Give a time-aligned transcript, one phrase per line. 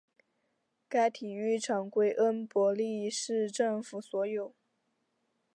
[0.89, 4.55] 该体育场归恩波利市政府所有。